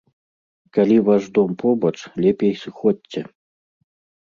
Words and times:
Калі 0.77 0.97
ваш 1.09 1.23
дом 1.35 1.51
побач, 1.61 1.93
лепей 2.25 2.53
сыходзьце. 2.65 3.21